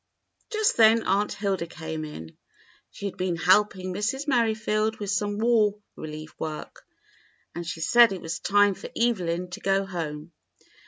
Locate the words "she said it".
7.67-8.19